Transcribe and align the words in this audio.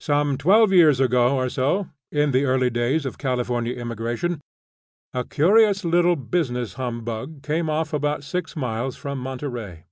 Some 0.00 0.38
twelve 0.38 0.72
years 0.72 0.98
ago 0.98 1.36
or 1.36 1.50
so, 1.50 1.90
in 2.10 2.30
the 2.30 2.46
early 2.46 2.70
days 2.70 3.04
of 3.04 3.18
Californian 3.18 3.78
immigration, 3.78 4.40
a 5.12 5.26
curious 5.26 5.84
little 5.84 6.16
business 6.16 6.72
humbug 6.80 7.42
came 7.42 7.68
off 7.68 7.92
about 7.92 8.24
six 8.24 8.56
miles 8.56 8.96
from 8.96 9.18
Monterey. 9.18 9.84